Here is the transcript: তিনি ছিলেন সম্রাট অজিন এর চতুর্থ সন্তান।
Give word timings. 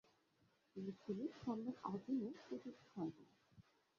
তিনি 0.75 0.91
ছিলেন 1.01 1.29
সম্রাট 1.41 1.77
অজিন 1.83 2.17
এর 2.27 2.35
চতুর্থ 2.45 2.81
সন্তান। 2.93 3.27